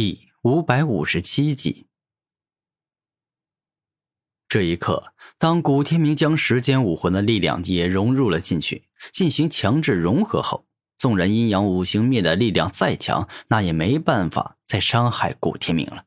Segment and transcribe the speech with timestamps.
[0.00, 1.88] 第五百五十七集。
[4.46, 16.04] 这一刻，当古天明将时间武魂的力量也融入了进去，进行强制融合后，纵然阴阳五行灭的力量再强，那也没办法再伤害古天明了。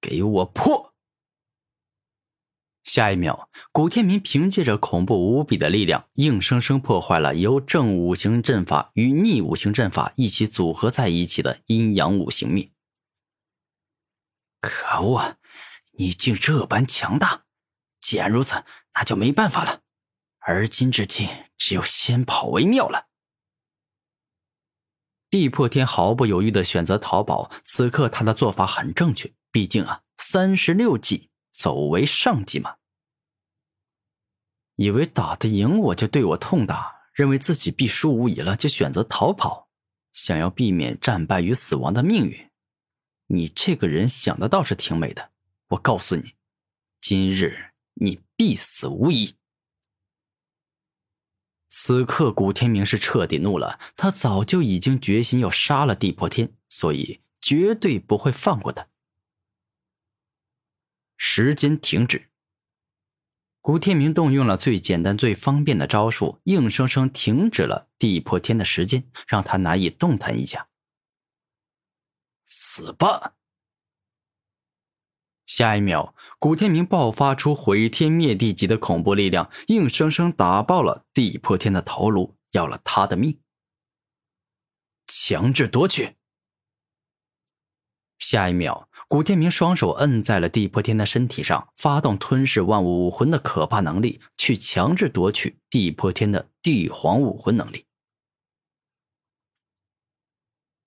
[0.00, 0.87] 给我破！
[2.88, 12.72] 下一秒，古天明凭借着恐怖无比的力量，硬生生破坏了由正五行阵法与逆五行阵法一起组合在一起的阴阳五行灭。
[14.62, 15.36] 可恶，
[15.98, 17.44] 你竟这般强大！
[18.00, 19.82] 既然如此，那就没办法了。
[20.38, 23.08] 而今之计，只有先跑为妙了。
[25.28, 27.50] 地破天毫不犹豫的选择逃跑。
[27.62, 32.77] 此刻他的做法很正确，毕竟啊，三十六计走为上计嘛。
[34.78, 39.68] 以为打得赢我就对我痛打，认为自己必输无疑了，就选择逃跑，
[40.12, 42.48] 想要避免战败与死亡的命运。
[43.26, 45.32] 你这个人想的倒是挺美的。
[45.70, 46.34] 我告诉你，
[47.00, 49.34] 今日你必死无疑。
[51.68, 58.86] 此刻，古天明是彻底怒了，他早就已经决心要杀了地破天，所以绝对不会放过他。
[61.16, 62.30] 时间停止。
[63.68, 70.68] 古天明动用了最简单、最方便的招数，硬生生停止了地破天的时间，让他难以动弹一下。
[72.44, 73.34] 死吧！
[75.44, 83.38] 下一秒，古天明爆发出毁天灭地级的恐怖力量，硬生生打爆了地破天的头颅，要了他的命。
[85.06, 86.17] 强制夺取。
[88.18, 97.86] 下一秒，古天明双手摁在了地破天的身体上，发动吞噬万物武魂的可怕能力，去强制夺取地破天的地皇武魂能力。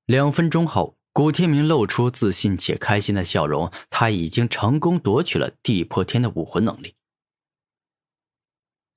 [0.05, 6.95] 两分钟后，古天明露出自信且开心的笑容，他已经成功夺取了地破天的武魂能力。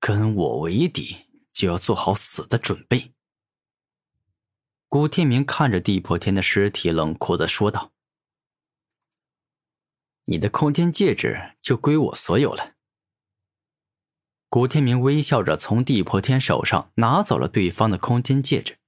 [0.00, 1.16] 跟我为敌，
[1.52, 3.12] 就要做好死的准备。
[4.88, 7.93] 古天明看着地破天的尸体，冷酷的说道。
[10.26, 12.72] 你的空间戒指就归我所有了。
[14.48, 18.78] 古天明微笑着从地破天手上拿走了对方的空间戒指。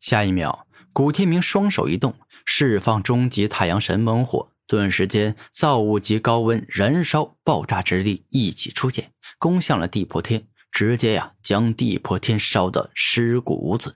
[0.00, 13.94] 下一秒，古天明双手一动，释放终极太阳神猛火，顿时间造物级高温燃烧爆炸之力一起出现，攻向了地破天，直接呀将地破天烧得尸骨无存。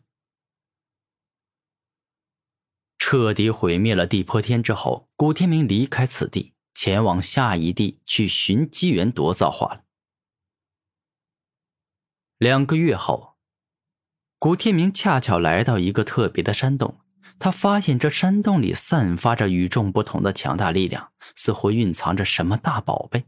[3.14, 9.84] 彻底毁灭了地破天之后，古天明离开此地，前往下一地去寻机缘夺造化了。
[12.38, 13.36] 两个月后，
[14.41, 16.98] 古天明恰巧来到一个特别的山洞，
[17.38, 23.26] 他发现这山洞里散发着与众不同的强大力量，似乎蕴藏着什么大宝贝。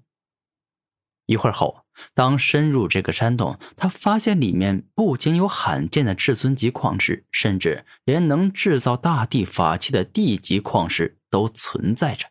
[1.26, 12.30] 一会儿后，当深入这个山洞，他发现里面不仅有罕见的至尊级矿石，甚至连能制造大地法器的地级矿石都存在着。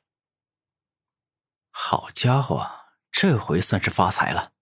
[1.72, 2.72] 好家伙，
[3.12, 4.54] 这回算是发财了！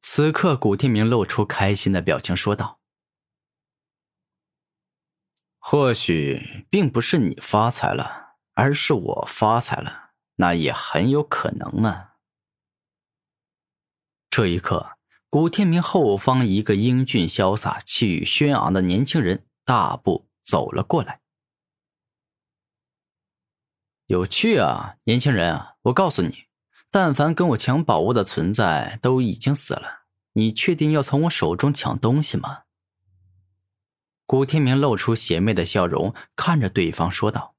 [0.00, 2.80] 此刻，古天明露出开心的表情，说道
[5.60, 12.06] ：“或许并不是你发财了，而是我发财了，那也很有可能啊。”
[14.38, 14.96] 这一刻，
[15.28, 21.20] 古天明后方一个英俊潇洒、气宇轩昂的年轻人大步走了过来。
[24.06, 25.60] 有趣啊，年轻人！
[25.82, 26.44] 我告诉你，
[26.88, 30.04] 但凡跟我抢宝物的存在都已经死了。
[30.34, 32.62] 你确定要从我手中抢东西吗？
[34.24, 37.56] 古天明露出邪魅的笑容，看着对方说道：“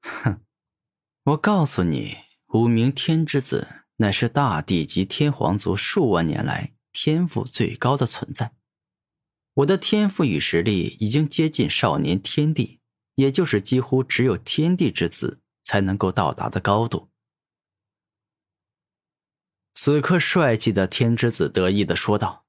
[0.00, 0.44] 哼，
[1.24, 2.18] 我告诉你，
[2.54, 8.52] 无名天之子。”乃是大帝级天皇族数万年来天赋最高的存在，
[9.54, 12.80] 我的天赋与实力已经接近少年天帝，
[13.14, 17.10] 也就是几乎只有天帝之子才能够到达的高度。
[19.72, 22.44] 此刻，帅气的天之子得意的说道：“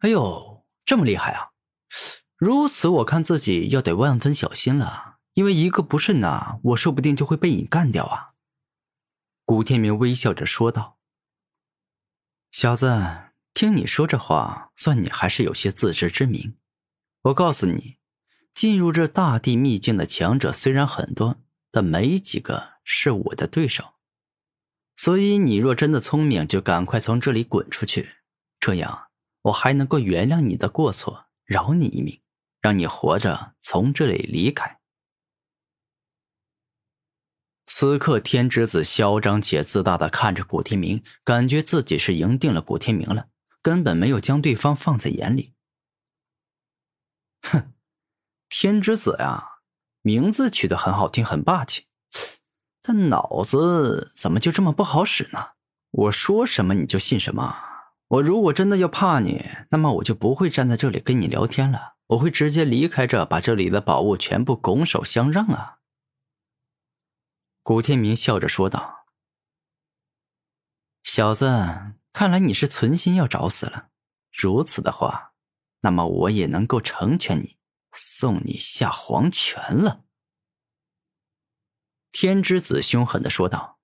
[0.00, 1.52] 哎呦，这么厉害啊！
[2.36, 8.34] 如此，我看自己要得万分小心了，因为一个不慎呐，我说不定就会被你干掉啊。”
[9.48, 10.98] 古天明微笑着说道
[12.52, 16.58] ：“小子，听你说这话，算你还是有些自知之明。
[17.22, 17.96] 我告诉你，
[18.52, 21.36] 进入这大地秘境的强者虽然很多，
[21.70, 23.94] 但没几个是我的对手。
[24.98, 28.16] 所以，你若真的聪明，就赶快从这里滚出去，
[28.60, 29.08] 这样
[29.44, 32.20] 我还能够原谅你的过错，饶你一命，
[32.60, 34.77] 让你活着从这里离开。
[37.70, 43.26] 此刻，天之子嚣张且自大的看着古天明，感觉自己是赢定了古天明了，
[43.60, 45.52] 根本没有将对方放在眼里。
[47.42, 47.74] 哼，
[48.48, 49.58] 天之子呀，
[50.00, 51.84] 名字取得很好听，很霸气，
[52.80, 55.50] 但脑子怎么就这么不好使呢？
[55.90, 57.54] 我说什么你就信什么？
[58.08, 65.77] 我如果真的要怕你，那么我就不会站在这里跟你聊天了，我会直接离开这，把这里的宝物全部拱手相让啊！
[67.68, 69.04] 古天明笑着说道
[71.04, 71.44] ：“小子，
[72.14, 73.90] 看来你是存心要找死了。
[74.32, 75.34] 如此的话，
[75.80, 77.58] 那么我也能够成全你，
[77.92, 80.06] 送你下黄泉了。”
[82.10, 83.78] 天之子凶狠的说道：“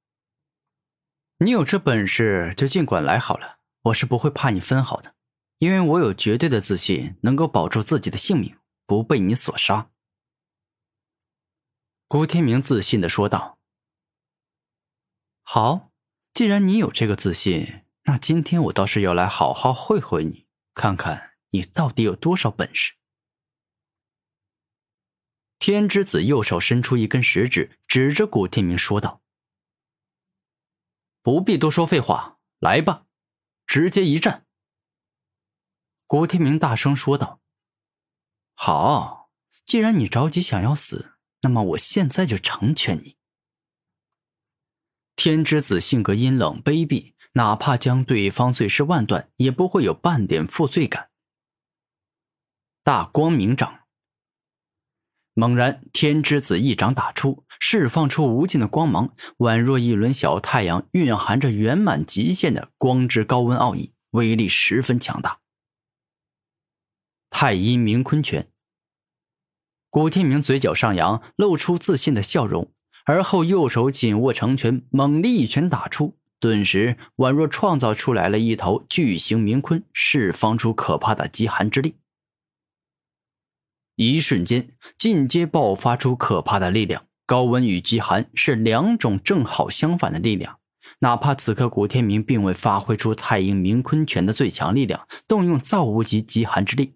[1.44, 5.14] 你有这本事就尽管来好了，我是不会怕你分毫的，
[5.58, 8.56] 因为我有绝对的自信，能够保住自己的性命，
[8.86, 9.90] 不被你所杀。”
[12.08, 13.58] 古天明自信的说道。
[15.46, 15.92] 好，
[16.32, 22.94] 既然你有这个自信，那今天我倒是要来好好会会你，看看你到底有多少本事。
[25.58, 29.22] 天之子右手伸出一根食指，指着古天明说道
[31.22, 33.06] ：“不必多说废话，来吧，
[33.66, 34.46] 直接一战。”
[36.06, 37.40] 古天明大声说道
[38.54, 39.30] ：“好，
[39.64, 43.16] 既然你着急想要死，那么我现在就成全你。”
[45.16, 51.10] 天之子性格阴冷卑鄙，哪怕将对方碎尸万段，也不会有半点负罪感。
[52.82, 53.80] 大光明掌。
[55.36, 65.40] 猛然，天之子一掌打出，释放出无尽的光芒，宛若一轮小太阳，蕴含着圆满极限的光之高温奥义，威力十分强大。
[67.30, 68.52] 太阴明坤拳。
[69.90, 72.73] 古天明嘴角上扬，露出自信的笑容。
[73.04, 81.96] 而后，右手紧握成拳，猛力一拳打出，顿时宛若创造出来了一头巨型冥鲲，释放出可怕的极寒之力。
[83.96, 87.04] 一瞬间，进阶爆发出可怕的力量。
[87.26, 90.58] 高温与极寒是两种正好相反的力量。
[90.98, 96.94] 哪怕此刻古天明并未发挥出太阴冥鲲拳的最强力量，动用造物级极寒之力，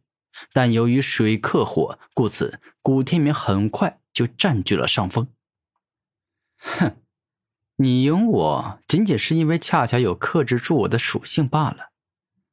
[0.53, 5.29] 但由于水克火，故此古天明很快就占据了上风。
[6.59, 6.97] 哼，
[7.77, 11.91] 你赢我仅仅是因为恰巧有克制住我的属性罢了。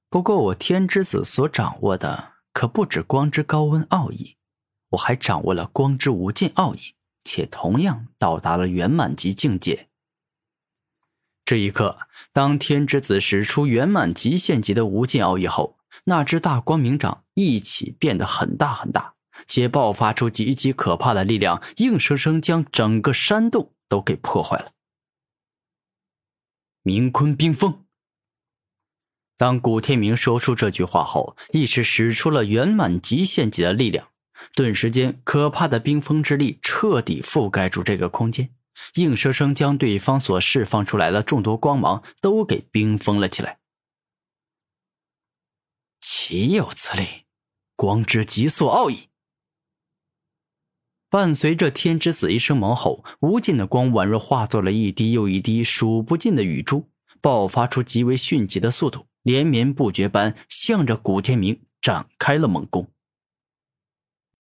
[0.10, 4.38] 不过我天之子所掌握的可不止光之高温奥义，
[4.92, 9.90] 我还掌握了光之无尽奥义，且同样到达了圆满级境界。
[11.44, 12.00] 这一刻，
[12.32, 19.16] 当天之子使出圆满极限级的无尽奥义后，那只大光明掌一起变得很大很大，
[19.46, 23.75] 且爆发出极其可怕的力量，硬生生将整个山洞。
[23.88, 24.72] 都给破坏了。
[26.82, 27.86] 明坤冰封。
[29.38, 34.12] 当古天明说出这句话后，一时使出了圆满极限级的力量，
[34.54, 38.56] 顿时间，可怕的冰封之力彻底覆盖住这个空间，
[38.96, 43.60] 硬生生将对方所释放出来的众多光芒都给冰封了起来。
[46.00, 47.26] 岂有此理！
[47.76, 49.10] 光之极速奥义。
[51.16, 56.90] 伴随着天之子一声猛吼，无尽的光宛若化作了一滴又一滴数不尽的雨珠，
[57.22, 62.90] 爆发出极为迅疾的速度，连绵不绝般向着古天明展开了猛攻。